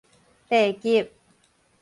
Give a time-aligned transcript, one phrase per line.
[0.49, 1.11] 地級